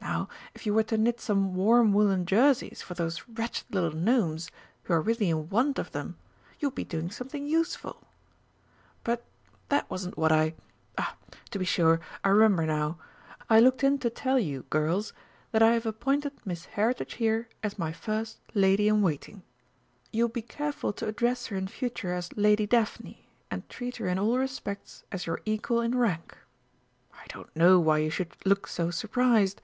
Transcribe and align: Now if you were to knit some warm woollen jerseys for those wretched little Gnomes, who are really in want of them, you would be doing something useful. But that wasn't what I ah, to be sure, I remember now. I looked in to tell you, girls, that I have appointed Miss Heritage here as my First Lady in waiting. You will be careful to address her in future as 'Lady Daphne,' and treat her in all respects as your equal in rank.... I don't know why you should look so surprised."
Now 0.00 0.28
if 0.54 0.66
you 0.66 0.74
were 0.74 0.82
to 0.84 0.98
knit 0.98 1.20
some 1.20 1.54
warm 1.54 1.92
woollen 1.92 2.26
jerseys 2.26 2.82
for 2.82 2.92
those 2.94 3.26
wretched 3.28 3.66
little 3.74 3.92
Gnomes, 3.96 4.50
who 4.82 4.92
are 4.92 5.00
really 5.00 5.30
in 5.30 5.48
want 5.48 5.78
of 5.78 5.92
them, 5.92 6.16
you 6.58 6.68
would 6.68 6.74
be 6.74 6.84
doing 6.84 7.10
something 7.10 7.46
useful. 7.46 8.04
But 9.04 9.24
that 9.70 9.88
wasn't 9.88 10.18
what 10.18 10.30
I 10.30 10.54
ah, 10.98 11.16
to 11.52 11.58
be 11.58 11.64
sure, 11.64 12.00
I 12.22 12.28
remember 12.28 12.66
now. 12.66 12.98
I 13.48 13.60
looked 13.60 13.82
in 13.82 13.98
to 14.00 14.10
tell 14.10 14.38
you, 14.38 14.66
girls, 14.70 15.12
that 15.50 15.62
I 15.62 15.72
have 15.72 15.86
appointed 15.86 16.32
Miss 16.44 16.66
Heritage 16.66 17.14
here 17.14 17.48
as 17.62 17.78
my 17.78 17.92
First 17.92 18.38
Lady 18.54 18.88
in 18.88 19.00
waiting. 19.02 19.42
You 20.12 20.24
will 20.24 20.28
be 20.32 20.42
careful 20.42 20.92
to 20.94 21.06
address 21.06 21.46
her 21.46 21.56
in 21.56 21.68
future 21.68 22.12
as 22.12 22.36
'Lady 22.36 22.66
Daphne,' 22.66 23.28
and 23.50 23.66
treat 23.70 23.96
her 23.96 24.08
in 24.08 24.18
all 24.18 24.36
respects 24.36 25.04
as 25.10 25.26
your 25.26 25.40
equal 25.46 25.80
in 25.80 25.96
rank.... 25.96 26.36
I 27.14 27.24
don't 27.28 27.54
know 27.56 27.78
why 27.80 27.98
you 27.98 28.10
should 28.10 28.36
look 28.44 28.66
so 28.66 28.90
surprised." 28.90 29.62